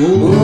Uh! 0.00 0.37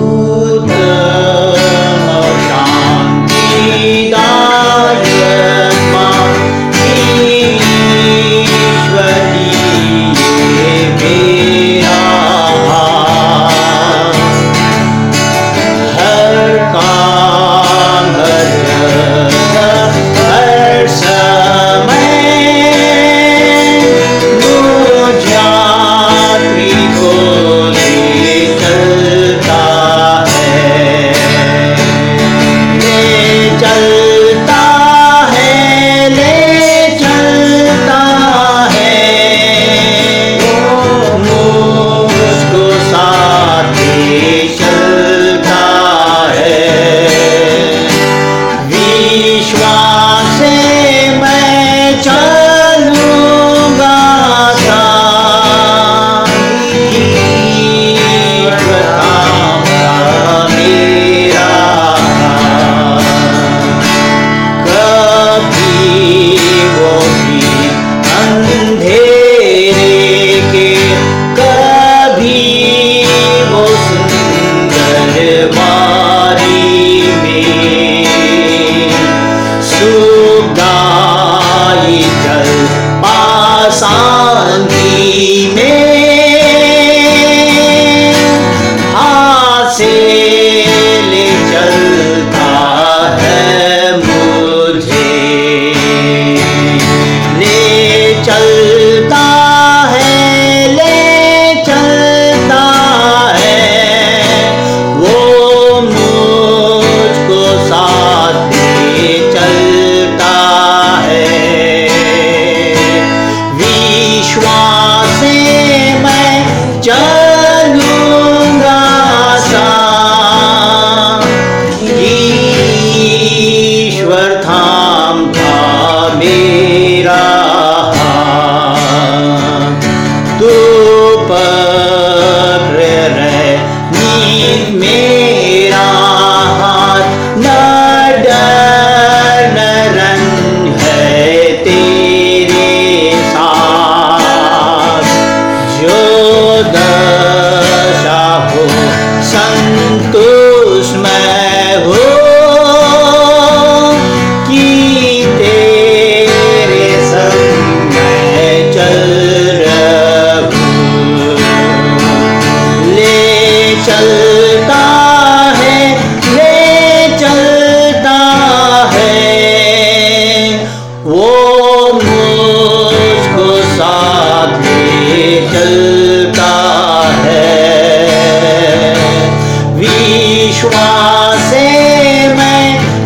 Rupa. 130.94 131.73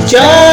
Just 0.08 0.47